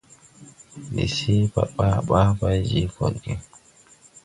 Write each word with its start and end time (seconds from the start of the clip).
Ndi 0.91 1.05
see 1.15 1.43
ɓaa 1.75 1.97
ɓaa 2.07 2.29
bay 2.39 2.57
je 2.69 2.81
koɗge. 2.95 3.31